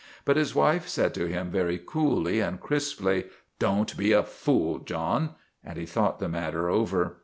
But 0.25 0.35
his 0.35 0.55
wife 0.55 0.87
said 0.87 1.13
to 1.13 1.27
him, 1.27 1.51
very 1.51 1.77
coolly 1.77 2.39
and 2.39 2.59
crisply," 2.59 3.25
Don't 3.69 3.95
be 3.95 4.13
a 4.13 4.23
fool, 4.23 4.79
John," 4.79 5.35
and 5.63 5.77
he 5.77 5.85
thought 5.85 6.17
the 6.17 6.27
matter 6.27 6.71
over. 6.71 7.17